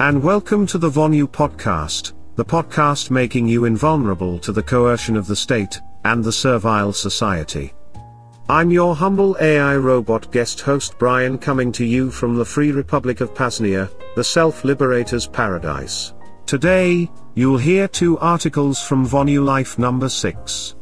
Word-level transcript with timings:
And 0.00 0.22
welcome 0.22 0.66
to 0.68 0.78
the 0.78 0.88
Vonu 0.88 1.28
podcast, 1.28 2.14
the 2.34 2.44
podcast 2.44 3.10
making 3.10 3.46
you 3.46 3.66
invulnerable 3.66 4.38
to 4.38 4.50
the 4.50 4.62
coercion 4.62 5.14
of 5.14 5.26
the 5.26 5.36
state 5.36 5.78
and 6.06 6.24
the 6.24 6.32
servile 6.32 6.94
society. 6.94 7.74
I'm 8.48 8.70
your 8.70 8.96
humble 8.96 9.36
AI 9.42 9.76
robot 9.76 10.32
guest 10.32 10.62
host 10.62 10.98
Brian 10.98 11.36
coming 11.36 11.70
to 11.72 11.84
you 11.84 12.10
from 12.10 12.34
the 12.34 12.46
Free 12.46 12.72
Republic 12.72 13.20
of 13.20 13.34
Pasnia, 13.34 13.90
the 14.16 14.24
self-liberator's 14.24 15.26
paradise. 15.26 16.14
Today, 16.46 17.10
you'll 17.34 17.58
hear 17.58 17.86
two 17.86 18.16
articles 18.20 18.80
from 18.80 19.06
Vonu 19.06 19.44
Life 19.44 19.78
number 19.78 20.08
6. 20.08 20.76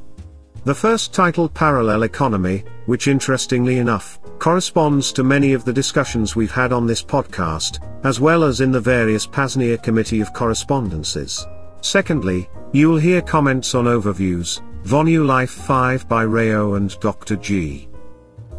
The 0.68 0.74
first 0.74 1.14
titled 1.14 1.54
Parallel 1.54 2.02
Economy, 2.02 2.62
which 2.84 3.08
interestingly 3.08 3.78
enough, 3.78 4.20
corresponds 4.38 5.14
to 5.14 5.24
many 5.24 5.54
of 5.54 5.64
the 5.64 5.72
discussions 5.72 6.36
we've 6.36 6.52
had 6.52 6.74
on 6.74 6.86
this 6.86 7.02
podcast, 7.02 7.82
as 8.04 8.20
well 8.20 8.44
as 8.44 8.60
in 8.60 8.70
the 8.70 8.78
various 8.78 9.26
Pasnia 9.26 9.78
Committee 9.82 10.20
of 10.20 10.34
Correspondences. 10.34 11.46
Secondly, 11.80 12.50
you'll 12.74 12.98
hear 12.98 13.22
comments 13.22 13.74
on 13.74 13.86
overviews, 13.86 14.60
Vonu 14.82 15.26
Life 15.26 15.52
5 15.52 16.06
by 16.06 16.24
Rayo 16.24 16.74
and 16.74 17.00
Dr. 17.00 17.36
G. 17.36 17.88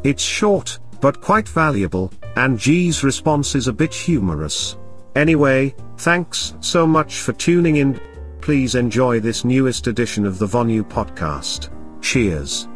It's 0.04 0.24
short, 0.24 0.80
but 1.02 1.22
quite 1.22 1.48
valuable, 1.48 2.12
and 2.38 2.58
G's 2.58 3.04
response 3.04 3.54
is 3.54 3.68
a 3.68 3.72
bit 3.82 3.94
humorous. 3.94 4.78
Anyway, 5.16 5.76
thanks 5.98 6.56
so 6.60 6.88
much 6.88 7.20
for 7.20 7.34
tuning 7.34 7.76
in. 7.76 8.02
Please 8.42 8.74
enjoy 8.74 9.20
this 9.20 9.46
newest 9.46 9.86
edition 9.86 10.26
of 10.26 10.40
the 10.40 10.48
Vonu 10.48 10.82
podcast. 10.82 11.70
Cheers. 12.02 12.68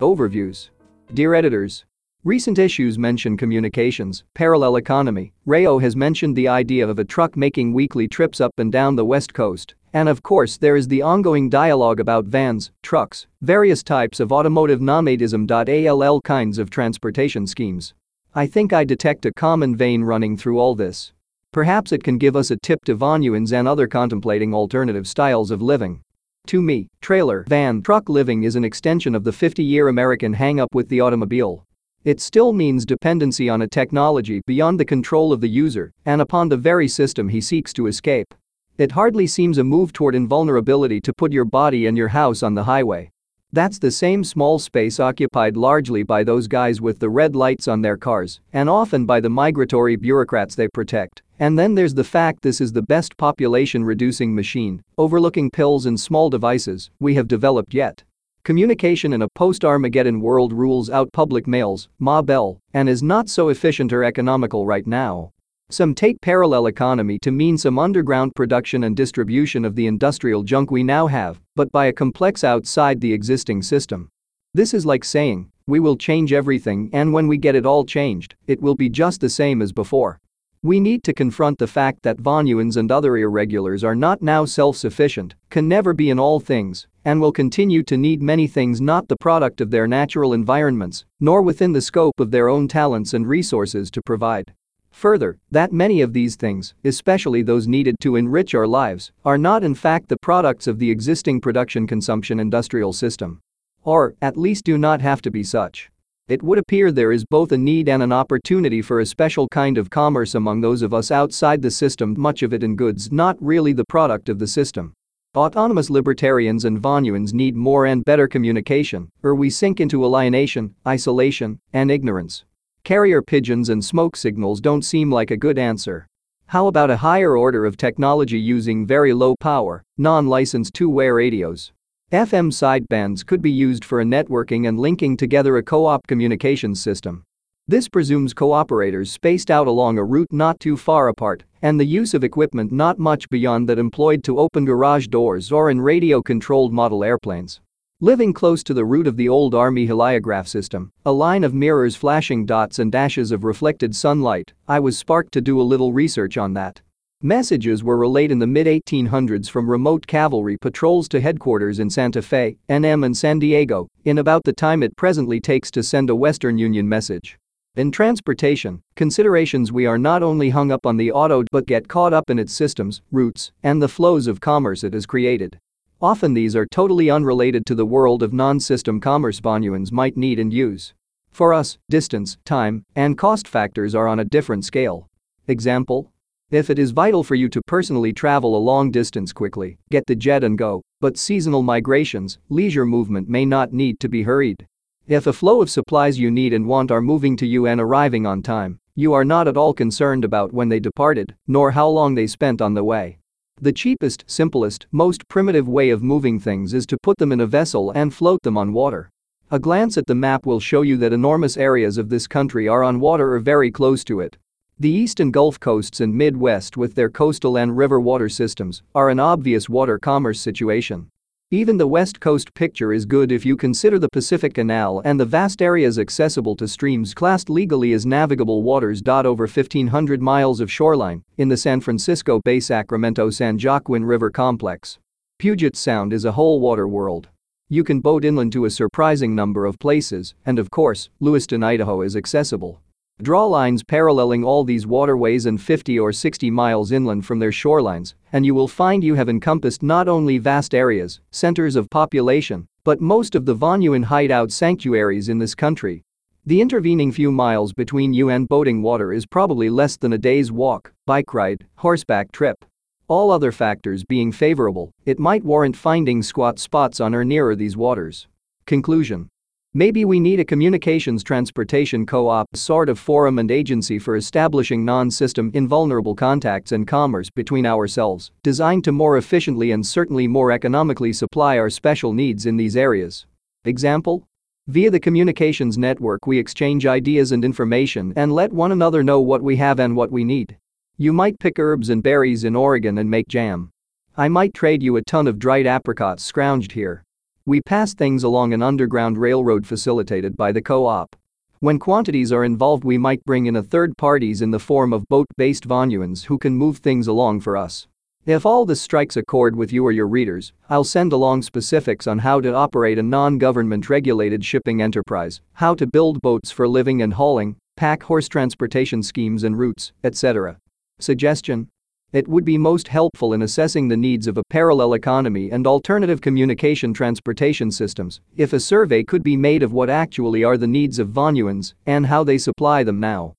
Overviews. 0.00 0.70
Dear 1.14 1.34
editors, 1.34 1.84
recent 2.24 2.58
issues 2.58 2.98
mention 2.98 3.36
communications, 3.36 4.24
parallel 4.34 4.76
economy. 4.76 5.32
Rayo 5.46 5.78
has 5.78 5.94
mentioned 5.94 6.34
the 6.34 6.48
idea 6.48 6.88
of 6.88 6.98
a 6.98 7.04
truck 7.04 7.36
making 7.36 7.72
weekly 7.72 8.08
trips 8.08 8.40
up 8.40 8.52
and 8.58 8.72
down 8.72 8.96
the 8.96 9.04
west 9.04 9.32
coast. 9.32 9.74
And 9.92 10.08
of 10.08 10.22
course 10.22 10.56
there 10.56 10.76
is 10.76 10.88
the 10.88 11.02
ongoing 11.02 11.50
dialogue 11.50 12.00
about 12.00 12.24
vans, 12.24 12.72
trucks, 12.82 13.26
various 13.42 13.82
types 13.82 14.20
of 14.20 14.32
automotive 14.32 14.80
nomadism. 14.80 15.46
All 15.50 16.20
kinds 16.22 16.58
of 16.58 16.70
transportation 16.70 17.46
schemes. 17.46 17.94
I 18.34 18.46
think 18.46 18.72
I 18.72 18.84
detect 18.84 19.26
a 19.26 19.32
common 19.34 19.76
vein 19.76 20.02
running 20.02 20.38
through 20.38 20.58
all 20.58 20.74
this. 20.74 21.12
Perhaps 21.52 21.92
it 21.92 22.02
can 22.02 22.16
give 22.16 22.34
us 22.34 22.50
a 22.50 22.56
tip 22.56 22.82
to 22.86 22.96
Vonuans 22.96 23.52
and 23.52 23.68
other 23.68 23.86
contemplating 23.86 24.54
alternative 24.54 25.06
styles 25.06 25.50
of 25.50 25.60
living. 25.60 26.00
To 26.46 26.62
me, 26.62 26.88
trailer, 27.02 27.44
van, 27.46 27.82
truck 27.82 28.08
living 28.08 28.44
is 28.44 28.56
an 28.56 28.64
extension 28.64 29.14
of 29.14 29.22
the 29.22 29.30
50-year 29.30 29.88
American 29.88 30.32
hang-up 30.32 30.74
with 30.74 30.88
the 30.88 30.98
automobile. 30.98 31.66
It 32.04 32.22
still 32.22 32.54
means 32.54 32.86
dependency 32.86 33.50
on 33.50 33.60
a 33.60 33.68
technology 33.68 34.40
beyond 34.46 34.80
the 34.80 34.86
control 34.86 35.30
of 35.34 35.42
the 35.42 35.48
user 35.50 35.92
and 36.06 36.22
upon 36.22 36.48
the 36.48 36.56
very 36.56 36.88
system 36.88 37.28
he 37.28 37.42
seeks 37.42 37.74
to 37.74 37.86
escape. 37.86 38.32
It 38.78 38.92
hardly 38.92 39.26
seems 39.26 39.58
a 39.58 39.64
move 39.64 39.92
toward 39.92 40.14
invulnerability 40.14 41.02
to 41.02 41.12
put 41.12 41.32
your 41.32 41.44
body 41.44 41.84
and 41.84 41.98
your 41.98 42.08
house 42.08 42.42
on 42.42 42.54
the 42.54 42.64
highway. 42.64 43.11
That's 43.54 43.78
the 43.78 43.90
same 43.90 44.24
small 44.24 44.58
space 44.58 44.98
occupied 44.98 45.58
largely 45.58 46.02
by 46.02 46.24
those 46.24 46.48
guys 46.48 46.80
with 46.80 46.98
the 46.98 47.10
red 47.10 47.36
lights 47.36 47.68
on 47.68 47.82
their 47.82 47.98
cars, 47.98 48.40
and 48.54 48.70
often 48.70 49.04
by 49.04 49.20
the 49.20 49.28
migratory 49.28 49.96
bureaucrats 49.96 50.54
they 50.54 50.68
protect. 50.68 51.20
And 51.38 51.58
then 51.58 51.74
there's 51.74 51.92
the 51.92 52.02
fact 52.04 52.40
this 52.40 52.62
is 52.62 52.72
the 52.72 52.80
best 52.80 53.16
population 53.18 53.84
reducing 53.84 54.34
machine, 54.34 54.82
overlooking 54.96 55.50
pills 55.50 55.84
and 55.84 56.00
small 56.00 56.30
devices, 56.30 56.90
we 56.98 57.14
have 57.16 57.28
developed 57.28 57.74
yet. 57.74 58.04
Communication 58.44 59.12
in 59.12 59.22
a 59.22 59.28
post-Armageddon 59.28 60.20
world 60.20 60.54
rules 60.54 60.88
out 60.88 61.12
public 61.12 61.46
mails, 61.46 61.88
Ma 61.98 62.22
Bell, 62.22 62.58
and 62.72 62.88
is 62.88 63.02
not 63.02 63.28
so 63.28 63.50
efficient 63.50 63.92
or 63.92 64.02
economical 64.02 64.64
right 64.64 64.86
now. 64.86 65.31
Some 65.72 65.94
take 65.94 66.20
parallel 66.20 66.66
economy 66.66 67.18
to 67.22 67.30
mean 67.30 67.56
some 67.56 67.78
underground 67.78 68.34
production 68.36 68.84
and 68.84 68.94
distribution 68.94 69.64
of 69.64 69.74
the 69.74 69.86
industrial 69.86 70.42
junk 70.42 70.70
we 70.70 70.82
now 70.82 71.06
have, 71.06 71.40
but 71.56 71.72
by 71.72 71.86
a 71.86 71.92
complex 71.94 72.44
outside 72.44 73.00
the 73.00 73.14
existing 73.14 73.62
system. 73.62 74.10
This 74.52 74.74
is 74.74 74.84
like 74.84 75.02
saying, 75.02 75.50
we 75.66 75.80
will 75.80 75.96
change 75.96 76.34
everything 76.34 76.90
and 76.92 77.10
when 77.10 77.26
we 77.26 77.38
get 77.38 77.54
it 77.54 77.64
all 77.64 77.86
changed, 77.86 78.34
it 78.46 78.60
will 78.60 78.74
be 78.74 78.90
just 78.90 79.22
the 79.22 79.30
same 79.30 79.62
as 79.62 79.72
before. 79.72 80.20
We 80.62 80.78
need 80.78 81.04
to 81.04 81.14
confront 81.14 81.58
the 81.58 81.66
fact 81.66 82.02
that 82.02 82.18
Vonuans 82.18 82.76
and 82.76 82.92
other 82.92 83.16
irregulars 83.16 83.82
are 83.82 83.94
not 83.94 84.20
now 84.20 84.44
self-sufficient, 84.44 85.36
can 85.48 85.68
never 85.68 85.94
be 85.94 86.10
in 86.10 86.18
all 86.18 86.38
things, 86.38 86.86
and 87.06 87.18
will 87.18 87.32
continue 87.32 87.82
to 87.84 87.96
need 87.96 88.20
many 88.20 88.46
things 88.46 88.82
not 88.82 89.08
the 89.08 89.16
product 89.16 89.62
of 89.62 89.70
their 89.70 89.88
natural 89.88 90.34
environments, 90.34 91.06
nor 91.18 91.40
within 91.40 91.72
the 91.72 91.80
scope 91.80 92.20
of 92.20 92.30
their 92.30 92.50
own 92.50 92.68
talents 92.68 93.14
and 93.14 93.26
resources 93.26 93.90
to 93.92 94.02
provide. 94.02 94.52
Further, 94.92 95.38
that 95.50 95.72
many 95.72 96.00
of 96.00 96.12
these 96.12 96.36
things, 96.36 96.74
especially 96.84 97.42
those 97.42 97.66
needed 97.66 97.96
to 98.00 98.16
enrich 98.16 98.54
our 98.54 98.66
lives, 98.66 99.10
are 99.24 99.38
not 99.38 99.64
in 99.64 99.74
fact 99.74 100.08
the 100.08 100.16
products 100.22 100.66
of 100.66 100.78
the 100.78 100.90
existing 100.90 101.40
production 101.40 101.86
consumption 101.86 102.38
industrial 102.38 102.92
system. 102.92 103.40
Or, 103.82 104.14
at 104.22 104.36
least 104.36 104.64
do 104.64 104.78
not 104.78 105.00
have 105.00 105.22
to 105.22 105.30
be 105.30 105.42
such. 105.42 105.90
It 106.28 106.42
would 106.42 106.58
appear 106.58 106.92
there 106.92 107.10
is 107.10 107.24
both 107.24 107.50
a 107.50 107.58
need 107.58 107.88
and 107.88 108.02
an 108.02 108.12
opportunity 108.12 108.80
for 108.80 109.00
a 109.00 109.06
special 109.06 109.48
kind 109.48 109.76
of 109.76 109.90
commerce 109.90 110.36
among 110.36 110.60
those 110.60 110.82
of 110.82 110.94
us 110.94 111.10
outside 111.10 111.60
the 111.60 111.70
system, 111.70 112.14
much 112.16 112.44
of 112.44 112.52
it 112.52 112.62
in 112.62 112.76
goods 112.76 113.10
not 113.10 113.36
really 113.42 113.72
the 113.72 113.84
product 113.86 114.28
of 114.28 114.38
the 114.38 114.46
system. 114.46 114.92
Autonomous 115.34 115.90
libertarians 115.90 116.64
and 116.64 116.80
Vonuans 116.80 117.32
need 117.32 117.56
more 117.56 117.86
and 117.86 118.04
better 118.04 118.28
communication, 118.28 119.08
or 119.22 119.34
we 119.34 119.50
sink 119.50 119.80
into 119.80 120.04
alienation, 120.04 120.74
isolation, 120.86 121.58
and 121.72 121.90
ignorance. 121.90 122.44
Carrier 122.84 123.22
pigeons 123.22 123.68
and 123.68 123.84
smoke 123.84 124.16
signals 124.16 124.60
don't 124.60 124.82
seem 124.82 125.08
like 125.08 125.30
a 125.30 125.36
good 125.36 125.56
answer. 125.56 126.04
How 126.46 126.66
about 126.66 126.90
a 126.90 126.96
higher 126.96 127.36
order 127.36 127.64
of 127.64 127.76
technology 127.76 128.40
using 128.40 128.84
very 128.84 129.12
low 129.12 129.36
power, 129.36 129.84
non-licensed 129.98 130.74
two-way 130.74 131.08
radios? 131.08 131.70
FM 132.10 132.50
sidebands 132.50 133.24
could 133.24 133.40
be 133.40 133.52
used 133.52 133.84
for 133.84 134.00
a 134.00 134.04
networking 134.04 134.66
and 134.66 134.80
linking 134.80 135.16
together 135.16 135.58
a 135.58 135.62
co-op 135.62 136.04
communications 136.08 136.82
system. 136.82 137.22
This 137.68 137.88
presumes 137.88 138.34
cooperators 138.34 139.10
spaced 139.10 139.52
out 139.52 139.68
along 139.68 139.98
a 139.98 140.04
route 140.04 140.32
not 140.32 140.58
too 140.58 140.76
far 140.76 141.06
apart 141.06 141.44
and 141.62 141.78
the 141.78 141.86
use 141.86 142.14
of 142.14 142.24
equipment 142.24 142.72
not 142.72 142.98
much 142.98 143.30
beyond 143.30 143.68
that 143.68 143.78
employed 143.78 144.24
to 144.24 144.40
open 144.40 144.64
garage 144.64 145.06
doors 145.06 145.52
or 145.52 145.70
in 145.70 145.80
radio-controlled 145.80 146.72
model 146.72 147.04
airplanes. 147.04 147.60
Living 148.04 148.32
close 148.32 148.64
to 148.64 148.74
the 148.74 148.84
route 148.84 149.06
of 149.06 149.16
the 149.16 149.28
old 149.28 149.54
army 149.54 149.86
heliograph 149.86 150.48
system, 150.48 150.90
a 151.06 151.12
line 151.12 151.44
of 151.44 151.54
mirrors 151.54 151.94
flashing 151.94 152.44
dots 152.44 152.80
and 152.80 152.90
dashes 152.90 153.30
of 153.30 153.44
reflected 153.44 153.94
sunlight, 153.94 154.52
I 154.66 154.80
was 154.80 154.98
sparked 154.98 155.30
to 155.34 155.40
do 155.40 155.60
a 155.60 155.62
little 155.62 155.92
research 155.92 156.36
on 156.36 156.52
that. 156.54 156.82
Messages 157.22 157.84
were 157.84 157.96
relayed 157.96 158.32
in 158.32 158.40
the 158.40 158.46
mid-1800s 158.48 159.48
from 159.48 159.70
remote 159.70 160.04
cavalry 160.08 160.58
patrols 160.58 161.06
to 161.10 161.20
headquarters 161.20 161.78
in 161.78 161.88
Santa 161.88 162.22
Fe, 162.22 162.56
NM 162.68 163.06
and 163.06 163.16
San 163.16 163.38
Diego, 163.38 163.86
in 164.04 164.18
about 164.18 164.42
the 164.42 164.52
time 164.52 164.82
it 164.82 164.96
presently 164.96 165.38
takes 165.38 165.70
to 165.70 165.84
send 165.84 166.10
a 166.10 166.16
Western 166.16 166.58
Union 166.58 166.88
message. 166.88 167.38
In 167.76 167.92
transportation, 167.92 168.82
considerations 168.96 169.70
we 169.70 169.86
are 169.86 169.96
not 169.96 170.24
only 170.24 170.50
hung 170.50 170.72
up 170.72 170.86
on 170.86 170.96
the 170.96 171.12
auto 171.12 171.44
but 171.52 171.66
get 171.66 171.86
caught 171.86 172.12
up 172.12 172.30
in 172.30 172.40
its 172.40 172.52
systems, 172.52 173.00
routes, 173.12 173.52
and 173.62 173.80
the 173.80 173.86
flows 173.86 174.26
of 174.26 174.40
commerce 174.40 174.82
it 174.82 174.92
has 174.92 175.06
created. 175.06 175.60
Often 176.02 176.34
these 176.34 176.56
are 176.56 176.66
totally 176.66 177.10
unrelated 177.10 177.64
to 177.66 177.76
the 177.76 177.86
world 177.86 178.24
of 178.24 178.32
non-system 178.32 178.98
commerce 178.98 179.40
Vonuans 179.40 179.92
might 179.92 180.16
need 180.16 180.40
and 180.40 180.52
use. 180.52 180.92
For 181.30 181.54
us, 181.54 181.78
distance, 181.88 182.38
time, 182.44 182.84
and 182.96 183.16
cost 183.16 183.46
factors 183.46 183.94
are 183.94 184.08
on 184.08 184.18
a 184.18 184.24
different 184.24 184.64
scale. 184.64 185.08
Example? 185.46 186.10
If 186.50 186.70
it 186.70 186.78
is 186.80 186.90
vital 186.90 187.22
for 187.22 187.36
you 187.36 187.48
to 187.50 187.62
personally 187.68 188.12
travel 188.12 188.56
a 188.56 188.58
long 188.58 188.90
distance 188.90 189.32
quickly, 189.32 189.78
get 189.92 190.04
the 190.08 190.16
jet 190.16 190.42
and 190.42 190.58
go, 190.58 190.82
but 191.00 191.16
seasonal 191.16 191.62
migrations, 191.62 192.36
leisure 192.48 192.84
movement 192.84 193.28
may 193.28 193.44
not 193.44 193.72
need 193.72 194.00
to 194.00 194.08
be 194.08 194.24
hurried. 194.24 194.66
If 195.06 195.28
a 195.28 195.32
flow 195.32 195.62
of 195.62 195.70
supplies 195.70 196.18
you 196.18 196.32
need 196.32 196.52
and 196.52 196.66
want 196.66 196.90
are 196.90 197.00
moving 197.00 197.36
to 197.36 197.46
you 197.46 197.68
and 197.68 197.80
arriving 197.80 198.26
on 198.26 198.42
time, 198.42 198.80
you 198.96 199.12
are 199.12 199.24
not 199.24 199.46
at 199.46 199.56
all 199.56 199.72
concerned 199.72 200.24
about 200.24 200.52
when 200.52 200.68
they 200.68 200.80
departed, 200.80 201.36
nor 201.46 201.70
how 201.70 201.86
long 201.86 202.16
they 202.16 202.26
spent 202.26 202.60
on 202.60 202.74
the 202.74 202.82
way. 202.82 203.20
The 203.62 203.72
cheapest, 203.72 204.24
simplest, 204.26 204.88
most 204.90 205.28
primitive 205.28 205.68
way 205.68 205.90
of 205.90 206.02
moving 206.02 206.40
things 206.40 206.74
is 206.74 206.84
to 206.86 206.98
put 207.00 207.18
them 207.18 207.30
in 207.30 207.40
a 207.40 207.46
vessel 207.46 207.92
and 207.92 208.12
float 208.12 208.42
them 208.42 208.58
on 208.58 208.72
water. 208.72 209.08
A 209.52 209.60
glance 209.60 209.96
at 209.96 210.08
the 210.08 210.16
map 210.16 210.44
will 210.44 210.58
show 210.58 210.82
you 210.82 210.96
that 210.96 211.12
enormous 211.12 211.56
areas 211.56 211.96
of 211.96 212.08
this 212.08 212.26
country 212.26 212.66
are 212.66 212.82
on 212.82 212.98
water 212.98 213.34
or 213.34 213.38
very 213.38 213.70
close 213.70 214.02
to 214.02 214.18
it. 214.18 214.36
The 214.80 214.90
east 214.90 215.20
and 215.20 215.32
Gulf 215.32 215.60
coasts 215.60 216.00
and 216.00 216.12
Midwest 216.12 216.76
with 216.76 216.96
their 216.96 217.08
coastal 217.08 217.56
and 217.56 217.76
river 217.76 218.00
water 218.00 218.28
systems 218.28 218.82
are 218.96 219.10
an 219.10 219.20
obvious 219.20 219.68
water 219.68 219.96
commerce 219.96 220.40
situation. 220.40 221.06
Even 221.54 221.76
the 221.76 221.86
West 221.86 222.18
Coast 222.18 222.54
picture 222.54 222.94
is 222.94 223.04
good 223.04 223.30
if 223.30 223.44
you 223.44 223.58
consider 223.58 223.98
the 223.98 224.08
Pacific 224.10 224.54
Canal 224.54 225.02
and 225.04 225.20
the 225.20 225.26
vast 225.26 225.60
areas 225.60 225.98
accessible 225.98 226.56
to 226.56 226.66
streams 226.66 227.12
classed 227.12 227.50
legally 227.50 227.92
as 227.92 228.06
navigable 228.06 228.62
waters. 228.62 229.02
Over 229.06 229.44
1,500 229.46 230.22
miles 230.22 230.60
of 230.60 230.72
shoreline 230.72 231.22
in 231.36 231.50
the 231.50 231.56
San 231.58 231.82
Francisco 231.82 232.40
Bay 232.42 232.58
Sacramento 232.58 233.28
San 233.28 233.58
Joaquin 233.62 234.02
River 234.02 234.30
complex. 234.30 234.98
Puget 235.38 235.76
Sound 235.76 236.14
is 236.14 236.24
a 236.24 236.32
whole 236.32 236.58
water 236.58 236.88
world. 236.88 237.28
You 237.68 237.84
can 237.84 238.00
boat 238.00 238.24
inland 238.24 238.54
to 238.54 238.64
a 238.64 238.70
surprising 238.70 239.34
number 239.34 239.66
of 239.66 239.78
places, 239.78 240.34
and 240.46 240.58
of 240.58 240.70
course, 240.70 241.10
Lewiston, 241.20 241.62
Idaho 241.62 242.00
is 242.00 242.16
accessible. 242.16 242.80
Draw 243.20 243.46
lines 243.46 243.84
paralleling 243.84 244.42
all 244.42 244.64
these 244.64 244.84
waterways 244.84 245.46
and 245.46 245.60
50 245.60 245.96
or 245.98 246.12
60 246.12 246.50
miles 246.50 246.90
inland 246.90 247.24
from 247.24 247.38
their 247.38 247.52
shorelines, 247.52 248.14
and 248.32 248.44
you 248.44 248.52
will 248.52 248.66
find 248.66 249.04
you 249.04 249.14
have 249.14 249.28
encompassed 249.28 249.82
not 249.82 250.08
only 250.08 250.38
vast 250.38 250.74
areas, 250.74 251.20
centers 251.30 251.76
of 251.76 251.88
population, 251.88 252.66
but 252.82 253.00
most 253.00 253.36
of 253.36 253.46
the 253.46 253.54
Vonuan 253.54 254.02
hideout 254.02 254.50
sanctuaries 254.50 255.28
in 255.28 255.38
this 255.38 255.54
country. 255.54 256.02
The 256.46 256.60
intervening 256.60 257.12
few 257.12 257.30
miles 257.30 257.72
between 257.72 258.12
you 258.12 258.28
and 258.28 258.48
boating 258.48 258.82
water 258.82 259.12
is 259.12 259.24
probably 259.24 259.70
less 259.70 259.96
than 259.96 260.14
a 260.14 260.18
day's 260.18 260.50
walk, 260.50 260.92
bike 261.06 261.32
ride, 261.32 261.64
horseback 261.76 262.32
trip. 262.32 262.64
All 263.06 263.30
other 263.30 263.52
factors 263.52 264.02
being 264.02 264.32
favorable, 264.32 264.90
it 265.04 265.20
might 265.20 265.44
warrant 265.44 265.76
finding 265.76 266.24
squat 266.24 266.58
spots 266.58 266.98
on 266.98 267.14
or 267.14 267.24
nearer 267.24 267.54
these 267.54 267.76
waters. 267.76 268.26
Conclusion. 268.66 269.28
Maybe 269.74 270.04
we 270.04 270.20
need 270.20 270.38
a 270.38 270.44
communications 270.44 271.24
transportation 271.24 272.04
co-op 272.04 272.54
sort 272.54 272.90
of 272.90 272.98
forum 272.98 273.38
and 273.38 273.50
agency 273.50 273.98
for 273.98 274.16
establishing 274.16 274.84
non-system 274.84 275.50
invulnerable 275.54 276.14
contacts 276.14 276.72
and 276.72 276.86
commerce 276.86 277.30
between 277.30 277.64
ourselves, 277.64 278.32
designed 278.42 278.84
to 278.84 278.92
more 278.92 279.16
efficiently 279.16 279.70
and 279.70 279.86
certainly 279.86 280.28
more 280.28 280.52
economically 280.52 281.10
supply 281.10 281.56
our 281.56 281.70
special 281.70 282.12
needs 282.12 282.44
in 282.44 282.58
these 282.58 282.76
areas. 282.76 283.24
Example? 283.64 284.28
Via 284.66 284.90
the 284.90 285.00
communications 285.00 285.78
network 285.78 286.26
we 286.26 286.38
exchange 286.38 286.84
ideas 286.84 287.32
and 287.32 287.42
information 287.42 288.12
and 288.14 288.30
let 288.30 288.52
one 288.52 288.72
another 288.72 289.02
know 289.02 289.22
what 289.22 289.40
we 289.40 289.56
have 289.56 289.80
and 289.80 289.96
what 289.96 290.12
we 290.12 290.22
need. 290.22 290.54
You 290.98 291.14
might 291.14 291.38
pick 291.38 291.58
herbs 291.58 291.88
and 291.88 292.02
berries 292.02 292.44
in 292.44 292.54
Oregon 292.54 292.98
and 292.98 293.10
make 293.10 293.26
jam. 293.26 293.70
I 294.18 294.28
might 294.28 294.52
trade 294.52 294.82
you 294.82 294.96
a 294.96 295.02
ton 295.02 295.26
of 295.26 295.38
dried 295.38 295.66
apricots 295.66 296.30
scrounged 296.30 296.72
here. 296.72 297.02
We 297.44 297.60
pass 297.60 297.92
things 297.92 298.22
along 298.22 298.52
an 298.52 298.62
underground 298.62 299.18
railroad 299.18 299.66
facilitated 299.66 300.36
by 300.36 300.52
the 300.52 300.62
co-op. 300.62 301.16
When 301.58 301.80
quantities 301.80 302.30
are 302.30 302.44
involved 302.44 302.84
we 302.84 302.98
might 302.98 303.24
bring 303.24 303.46
in 303.46 303.56
a 303.56 303.64
third 303.64 303.96
parties 303.96 304.42
in 304.42 304.52
the 304.52 304.60
form 304.60 304.92
of 304.92 305.08
boat-based 305.08 305.66
Vonuans 305.66 306.24
who 306.24 306.38
can 306.38 306.54
move 306.54 306.76
things 306.78 307.08
along 307.08 307.40
for 307.40 307.56
us. 307.56 307.88
If 308.26 308.46
all 308.46 308.64
this 308.64 308.80
strikes 308.80 309.16
a 309.16 309.24
chord 309.24 309.56
with 309.56 309.72
you 309.72 309.84
or 309.84 309.90
your 309.90 310.06
readers, 310.06 310.52
I'll 310.70 310.84
send 310.84 311.12
along 311.12 311.42
specifics 311.42 312.06
on 312.06 312.20
how 312.20 312.40
to 312.40 312.54
operate 312.54 312.98
a 312.98 313.02
non-government 313.02 313.90
regulated 313.90 314.44
shipping 314.44 314.80
enterprise, 314.80 315.40
how 315.54 315.74
to 315.74 315.86
build 315.88 316.22
boats 316.22 316.52
for 316.52 316.68
living 316.68 317.02
and 317.02 317.14
hauling, 317.14 317.56
pack 317.76 318.04
horse 318.04 318.28
transportation 318.28 319.02
schemes 319.02 319.42
and 319.42 319.58
routes, 319.58 319.92
etc. 320.04 320.58
Suggestion? 321.00 321.66
It 322.12 322.28
would 322.28 322.44
be 322.44 322.58
most 322.58 322.88
helpful 322.88 323.32
in 323.32 323.40
assessing 323.40 323.88
the 323.88 323.96
needs 323.96 324.26
of 324.26 324.36
a 324.36 324.44
parallel 324.50 324.92
economy 324.92 325.50
and 325.50 325.66
alternative 325.66 326.20
communication 326.20 326.92
transportation 326.92 327.70
systems 327.70 328.20
if 328.36 328.52
a 328.52 328.60
survey 328.60 329.02
could 329.02 329.22
be 329.22 329.34
made 329.34 329.62
of 329.62 329.72
what 329.72 329.88
actually 329.88 330.44
are 330.44 330.58
the 330.58 330.66
needs 330.66 330.98
of 330.98 331.08
Vonuans 331.08 331.72
and 331.86 332.06
how 332.06 332.22
they 332.22 332.36
supply 332.36 332.82
them 332.82 333.00
now. 333.00 333.34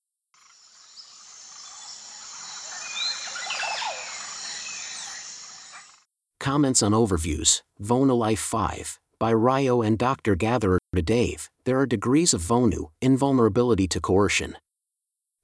Comments 6.40 6.82
on 6.82 6.90
Overviews, 6.90 7.62
Vonu 7.80 8.18
Life 8.18 8.40
5, 8.40 8.98
by 9.20 9.32
Rayo 9.32 9.82
and 9.82 9.96
Dr. 9.96 10.34
Gatherer 10.34 10.80
to 10.94 11.00
Dave, 11.00 11.48
there 11.64 11.78
are 11.78 11.86
degrees 11.86 12.34
of 12.34 12.42
Vonu, 12.42 12.90
invulnerability 13.00 13.86
to 13.86 14.00
coercion. 14.00 14.56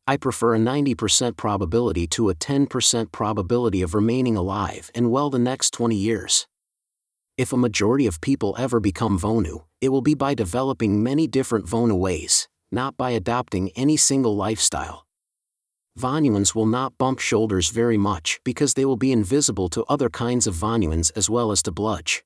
I 0.06 0.16
prefer 0.16 0.54
a 0.54 0.58
90% 0.58 1.36
probability 1.36 2.06
to 2.08 2.30
a 2.30 2.34
10% 2.34 3.12
probability 3.12 3.82
of 3.82 3.94
remaining 3.94 4.36
alive 4.36 4.90
and 4.94 5.10
well 5.10 5.30
the 5.30 5.38
next 5.38 5.72
20 5.72 5.94
years. 5.94 6.46
If 7.36 7.52
a 7.52 7.56
majority 7.56 8.06
of 8.06 8.20
people 8.20 8.56
ever 8.58 8.80
become 8.80 9.18
Vonu, 9.18 9.64
it 9.80 9.90
will 9.90 10.02
be 10.02 10.14
by 10.14 10.34
developing 10.34 11.02
many 11.02 11.26
different 11.26 11.66
Vonu 11.66 11.98
ways, 11.98 12.48
not 12.72 12.96
by 12.96 13.10
adopting 13.10 13.70
any 13.76 13.96
single 13.96 14.34
lifestyle. 14.34 15.06
Vonuans 15.98 16.54
will 16.54 16.66
not 16.66 16.96
bump 16.98 17.18
shoulders 17.18 17.70
very 17.70 17.98
much 17.98 18.40
because 18.44 18.74
they 18.74 18.84
will 18.84 18.96
be 18.96 19.12
invisible 19.12 19.68
to 19.68 19.84
other 19.84 20.08
kinds 20.08 20.46
of 20.46 20.54
Vonuans 20.54 21.12
as 21.14 21.28
well 21.28 21.52
as 21.52 21.62
to 21.62 21.72
Bludge. 21.72 22.24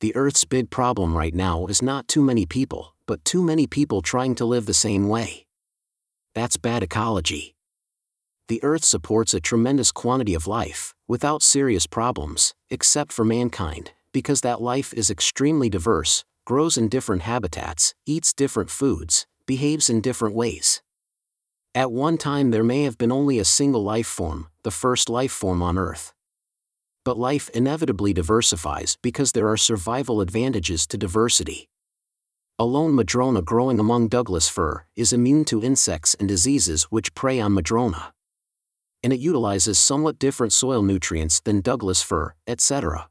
The 0.00 0.14
Earth's 0.16 0.44
big 0.44 0.68
problem 0.70 1.16
right 1.16 1.34
now 1.34 1.66
is 1.66 1.80
not 1.80 2.08
too 2.08 2.22
many 2.22 2.44
people, 2.44 2.94
but 3.06 3.24
too 3.24 3.42
many 3.42 3.66
people 3.66 4.02
trying 4.02 4.34
to 4.36 4.44
live 4.44 4.66
the 4.66 4.74
same 4.74 5.08
way 5.08 5.46
that's 6.34 6.56
bad 6.56 6.82
ecology. 6.82 7.54
The 8.48 8.62
Earth 8.62 8.84
supports 8.84 9.34
a 9.34 9.40
tremendous 9.40 9.92
quantity 9.92 10.34
of 10.34 10.46
life, 10.46 10.94
without 11.08 11.42
serious 11.42 11.86
problems, 11.86 12.54
except 12.70 13.12
for 13.12 13.24
mankind, 13.24 13.92
because 14.12 14.40
that 14.42 14.60
life 14.60 14.92
is 14.92 15.10
extremely 15.10 15.68
diverse, 15.68 16.24
grows 16.44 16.76
in 16.76 16.88
different 16.88 17.22
habitats, 17.22 17.94
eats 18.06 18.32
different 18.32 18.70
foods, 18.70 19.26
behaves 19.46 19.88
in 19.88 20.00
different 20.00 20.34
ways. 20.34 20.82
At 21.74 21.90
one 21.90 22.18
time, 22.18 22.50
there 22.50 22.64
may 22.64 22.82
have 22.82 22.98
been 22.98 23.12
only 23.12 23.38
a 23.38 23.44
single 23.44 23.82
life 23.82 24.06
form, 24.06 24.48
the 24.62 24.70
first 24.70 25.08
life 25.08 25.32
form 25.32 25.62
on 25.62 25.78
Earth. 25.78 26.12
But 27.04 27.18
life 27.18 27.48
inevitably 27.54 28.12
diversifies 28.12 28.96
because 29.02 29.32
there 29.32 29.48
are 29.48 29.56
survival 29.56 30.20
advantages 30.20 30.86
to 30.88 30.98
diversity. 30.98 31.68
A 32.62 32.64
lone 32.64 32.94
Madrona 32.94 33.42
growing 33.42 33.80
among 33.80 34.06
Douglas 34.06 34.48
fir 34.48 34.84
is 34.94 35.12
immune 35.12 35.44
to 35.46 35.64
insects 35.64 36.14
and 36.14 36.28
diseases 36.28 36.84
which 36.84 37.12
prey 37.12 37.40
on 37.40 37.54
Madrona. 37.54 38.12
And 39.02 39.12
it 39.12 39.18
utilizes 39.18 39.80
somewhat 39.80 40.20
different 40.20 40.52
soil 40.52 40.80
nutrients 40.80 41.40
than 41.40 41.60
Douglas 41.60 42.02
fir, 42.02 42.34
etc. 42.46 43.08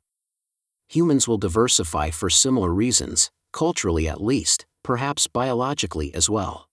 Humans 0.88 1.28
will 1.28 1.38
diversify 1.38 2.12
for 2.12 2.30
similar 2.30 2.74
reasons, 2.74 3.30
culturally 3.52 4.08
at 4.08 4.24
least, 4.24 4.66
perhaps 4.86 5.28
biologically 5.28 6.16
as 6.16 6.30
well. 6.30 6.70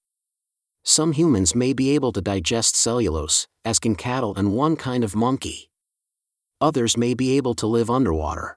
Some 0.84 1.14
humans 1.14 1.56
may 1.56 1.72
be 1.72 1.96
able 1.96 2.12
to 2.12 2.20
digest 2.20 2.76
cellulose, 2.76 3.48
as 3.64 3.80
can 3.80 3.96
cattle 3.96 4.36
and 4.36 4.52
one 4.52 4.76
kind 4.76 5.02
of 5.02 5.16
monkey. 5.16 5.68
Others 6.60 6.96
may 6.96 7.12
be 7.12 7.36
able 7.36 7.54
to 7.54 7.66
live 7.66 7.90
underwater 7.90 8.56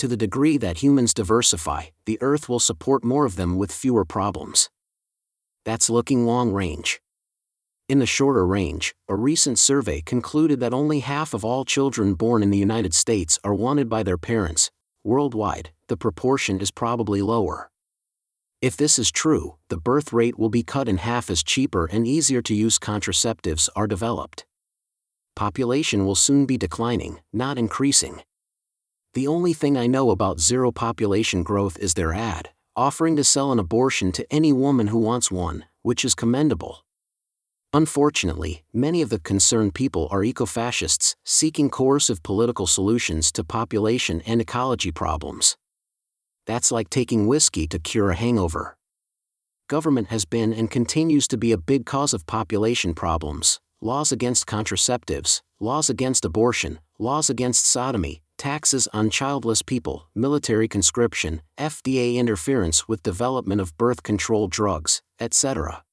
to 0.00 0.08
the 0.08 0.16
degree 0.16 0.56
that 0.56 0.78
humans 0.78 1.12
diversify, 1.12 1.84
the 2.06 2.16
Earth 2.22 2.48
will 2.48 2.58
support 2.58 3.04
more 3.04 3.26
of 3.26 3.36
them 3.36 3.58
with 3.58 3.70
fewer 3.70 4.06
problems. 4.06 4.70
That's 5.66 5.90
looking 5.90 6.24
long 6.24 6.54
range. 6.54 7.02
In 7.86 7.98
the 7.98 8.06
shorter 8.06 8.46
range, 8.46 8.94
a 9.10 9.14
recent 9.14 9.58
survey 9.58 10.00
concluded 10.00 10.58
that 10.60 10.72
only 10.72 11.00
half 11.00 11.34
of 11.34 11.44
all 11.44 11.66
children 11.66 12.14
born 12.14 12.42
in 12.42 12.48
the 12.48 12.56
United 12.56 12.94
States 12.94 13.38
are 13.44 13.52
wanted 13.52 13.90
by 13.90 14.02
their 14.02 14.16
parents. 14.16 14.70
Worldwide, 15.04 15.68
the 15.88 15.98
proportion 15.98 16.62
is 16.62 16.70
probably 16.70 17.20
lower. 17.20 17.70
If 18.62 18.78
this 18.78 18.98
is 18.98 19.10
true, 19.10 19.56
the 19.68 19.76
birth 19.76 20.14
rate 20.14 20.38
will 20.38 20.48
be 20.48 20.62
cut 20.62 20.88
in 20.88 20.96
half 20.96 21.28
as 21.28 21.42
cheaper 21.42 21.84
and 21.84 22.06
easier 22.06 22.40
to 22.40 22.54
use 22.54 22.78
contraceptives 22.78 23.68
are 23.76 23.86
developed. 23.86 24.46
Population 25.36 26.06
will 26.06 26.14
soon 26.14 26.46
be 26.46 26.56
declining, 26.56 27.20
not 27.34 27.58
increasing. 27.58 28.22
The 29.14 29.26
only 29.26 29.52
thing 29.52 29.76
I 29.76 29.88
know 29.88 30.10
about 30.10 30.38
zero 30.38 30.70
population 30.70 31.42
growth 31.42 31.76
is 31.78 31.94
their 31.94 32.12
ad, 32.12 32.50
offering 32.76 33.16
to 33.16 33.24
sell 33.24 33.50
an 33.50 33.58
abortion 33.58 34.12
to 34.12 34.26
any 34.32 34.52
woman 34.52 34.86
who 34.86 34.98
wants 34.98 35.32
one, 35.32 35.64
which 35.82 36.04
is 36.04 36.14
commendable. 36.14 36.84
Unfortunately, 37.72 38.62
many 38.72 39.02
of 39.02 39.08
the 39.08 39.18
concerned 39.18 39.74
people 39.74 40.06
are 40.12 40.22
eco-fascists, 40.22 41.16
seeking 41.24 41.70
coercive 41.70 42.22
political 42.22 42.68
solutions 42.68 43.32
to 43.32 43.42
population 43.42 44.22
and 44.26 44.40
ecology 44.40 44.92
problems. 44.92 45.56
That's 46.46 46.70
like 46.70 46.88
taking 46.88 47.26
whiskey 47.26 47.66
to 47.66 47.80
cure 47.80 48.10
a 48.10 48.16
hangover. 48.16 48.76
Government 49.68 50.08
has 50.08 50.24
been 50.24 50.52
and 50.52 50.70
continues 50.70 51.26
to 51.28 51.36
be 51.36 51.50
a 51.50 51.58
big 51.58 51.84
cause 51.84 52.14
of 52.14 52.26
population 52.26 52.94
problems. 52.94 53.58
Laws 53.80 54.12
against 54.12 54.46
contraceptives, 54.46 55.40
laws 55.58 55.90
against 55.90 56.24
abortion, 56.24 56.78
laws 56.98 57.28
against 57.28 57.66
sodomy, 57.66 58.22
taxes 58.40 58.88
on 58.94 59.10
childless 59.10 59.60
people, 59.60 60.08
military 60.14 60.66
conscription, 60.66 61.42
FDA 61.58 62.16
interference 62.16 62.88
with 62.88 63.02
development 63.02 63.60
of 63.60 63.76
birth 63.76 64.02
control 64.02 64.48
drugs, 64.48 65.02
etc. 65.20 65.84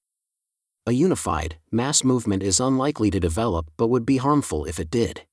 A 0.85 0.93
unified, 0.93 1.57
mass 1.73 2.05
movement 2.05 2.41
is 2.41 2.61
unlikely 2.61 3.11
to 3.11 3.19
develop 3.19 3.69
but 3.75 3.89
would 3.89 4.05
be 4.05 4.15
harmful 4.15 4.63
if 4.63 4.79
it 4.79 4.89
did. 4.89 5.23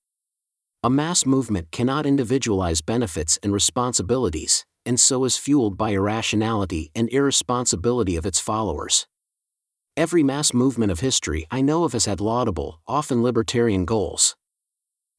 A 0.82 0.90
mass 0.90 1.24
movement 1.24 1.70
cannot 1.70 2.04
individualize 2.04 2.82
benefits 2.82 3.38
and 3.44 3.52
responsibilities, 3.52 4.66
and 4.84 4.98
so 4.98 5.24
is 5.24 5.38
fueled 5.38 5.78
by 5.78 5.90
irrationality 5.90 6.90
and 6.96 7.08
irresponsibility 7.10 8.16
of 8.16 8.26
its 8.26 8.40
followers. 8.40 9.06
Every 9.96 10.24
mass 10.24 10.52
movement 10.52 10.90
of 10.90 10.98
history 10.98 11.46
I 11.48 11.60
know 11.60 11.84
of 11.84 11.92
has 11.92 12.06
had 12.06 12.20
laudable, 12.20 12.80
often 12.88 13.22
libertarian 13.22 13.84
goals 13.84 14.34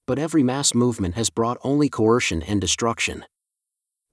but 0.06 0.20
every 0.20 0.44
mass 0.44 0.74
movement 0.74 1.16
has 1.16 1.30
brought 1.30 1.58
only 1.64 1.90
coercion 1.90 2.42
and 2.44 2.62
destruction. 2.62 3.26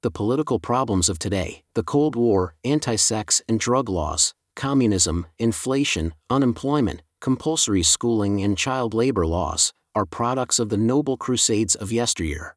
The 0.02 0.10
political 0.10 0.58
problems 0.58 1.08
of 1.08 1.18
today, 1.18 1.62
the 1.74 1.82
Cold 1.82 2.16
War, 2.16 2.54
anti 2.64 2.96
sex 2.96 3.40
and 3.48 3.60
drug 3.60 3.88
laws, 3.88 4.34
communism, 4.56 5.26
inflation, 5.38 6.14
unemployment, 6.28 7.02
compulsory 7.20 7.82
schooling, 7.82 8.42
and 8.42 8.58
child 8.58 8.94
labor 8.94 9.26
laws, 9.26 9.72
are 9.94 10.06
products 10.06 10.58
of 10.58 10.70
the 10.70 10.76
noble 10.76 11.16
crusades 11.16 11.74
of 11.74 11.92
yesteryear. 11.92 12.56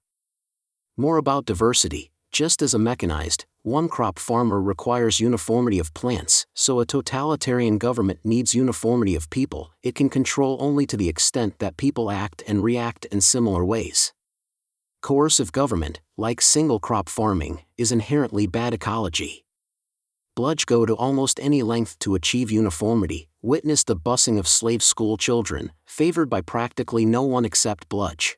More 0.97 1.17
about 1.17 1.45
diversity. 1.45 2.11
Just 2.31 2.61
as 2.61 2.73
a 2.73 2.79
mechanized, 2.79 3.45
one 3.65 3.89
crop 3.89 4.19
farmer 4.19 4.61
requires 4.61 5.19
uniformity 5.19 5.79
of 5.79 5.91
plants, 5.95 6.45
so 6.53 6.79
a 6.79 6.85
totalitarian 6.85 7.79
government 7.79 8.19
needs 8.23 8.53
uniformity 8.53 9.15
of 9.15 9.27
people, 9.31 9.71
it 9.81 9.95
can 9.95 10.07
control 10.07 10.55
only 10.61 10.85
to 10.85 10.95
the 10.95 11.09
extent 11.09 11.57
that 11.57 11.75
people 11.75 12.11
act 12.11 12.43
and 12.47 12.63
react 12.63 13.05
in 13.05 13.19
similar 13.21 13.65
ways. 13.65 14.13
Coercive 15.01 15.51
government, 15.51 15.99
like 16.15 16.41
single 16.41 16.79
crop 16.79 17.09
farming, 17.09 17.63
is 17.75 17.91
inherently 17.91 18.45
bad 18.45 18.71
ecology. 18.71 19.45
Bludge 20.35 20.67
go 20.67 20.85
to 20.85 20.93
almost 20.93 21.39
any 21.41 21.63
length 21.63 21.97
to 21.99 22.13
achieve 22.13 22.51
uniformity, 22.51 23.29
witness 23.41 23.83
the 23.83 23.95
busing 23.95 24.37
of 24.37 24.47
slave 24.47 24.83
school 24.83 25.17
children, 25.17 25.71
favored 25.87 26.29
by 26.29 26.41
practically 26.41 27.03
no 27.03 27.23
one 27.23 27.45
except 27.45 27.89
Bludge 27.89 28.37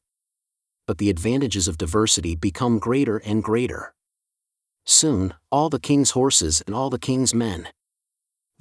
but 0.88 1.00
the 1.00 1.10
advantages 1.10 1.68
of 1.68 1.78
diversity 1.78 2.34
become 2.34 2.80
greater 2.80 3.18
and 3.18 3.44
greater. 3.44 3.94
Soon, 4.90 5.34
all 5.52 5.70
the 5.70 5.82
king's 5.82 6.12
horses 6.12 6.64
and 6.66 6.74
all 6.74 6.90
the 6.90 6.98
king's 6.98 7.34
men. 7.34 7.68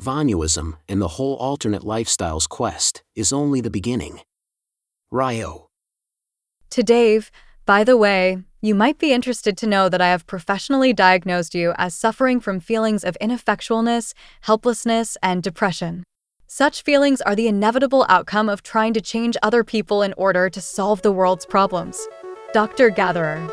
Vonuism 0.03 0.75
and 0.89 1.01
the 1.01 1.15
whole 1.17 1.37
alternate 1.37 1.83
lifestyles 1.83 2.49
quest 2.49 3.05
is 3.15 3.33
only 3.33 3.61
the 3.61 3.71
beginning. 3.71 4.21
Rayo. 5.13 5.69
To 6.71 6.83
Dave, 6.83 7.31
by 7.65 7.85
the 7.85 7.97
way, 7.97 8.43
you 8.61 8.75
might 8.75 8.99
be 8.99 9.13
interested 9.13 9.57
to 9.59 9.69
know 9.69 9.89
that 9.89 10.01
I 10.01 10.09
have 10.09 10.27
professionally 10.27 10.93
diagnosed 10.93 11.55
you 11.55 11.73
as 11.79 11.95
suffering 11.95 12.41
from 12.41 12.59
feelings 12.59 13.05
of 13.05 13.17
ineffectualness, 13.21 14.13
helplessness, 14.41 15.17
and 15.23 15.45
depression. 15.45 16.03
Such 16.49 16.83
feelings 16.83 17.21
are 17.21 17.37
the 17.37 17.47
inevitable 17.47 18.05
outcome 18.09 18.49
of 18.49 18.65
trying 18.65 18.95
to 18.95 19.01
change 19.01 19.37
other 19.45 19.63
people 19.63 20.03
in 20.03 20.13
order 20.17 20.51
to 20.51 20.61
solve 20.61 21.03
the 21.03 21.13
world's 21.13 21.47
problems. 21.47 22.09
Dr. 22.53 22.91
Gatherer 22.91 23.49